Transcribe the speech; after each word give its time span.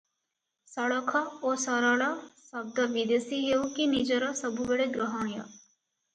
ସଳଖ 0.75 1.19
ଓ 1.49 1.51
ସରଳ 1.63 2.07
ଶବ୍ଦ 2.47 2.87
ବିଦେଶୀ 2.97 3.43
ହେଉ 3.43 3.69
କି 3.77 3.87
ନିଜର 3.93 4.33
ସବୁବେଳେ 4.43 4.91
ଗ୍ରହଣୀୟ। 4.99 5.41